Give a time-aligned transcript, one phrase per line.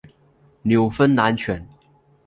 [0.63, 1.63] 纽芬兰犬。